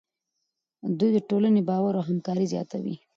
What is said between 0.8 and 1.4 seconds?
دوی د